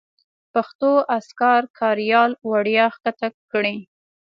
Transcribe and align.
پښتو 0.53 0.91
اذکار 1.17 1.61
کاریال 1.79 2.31
وړیا 2.49 2.85
کښته 2.93 3.27
کړئ 3.51 3.77